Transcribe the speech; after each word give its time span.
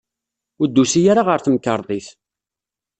Ur 0.61 0.67
d-tusi 0.69 1.01
ara 1.11 1.23
ɣer 1.27 1.39
temkarḍit. 1.41 2.07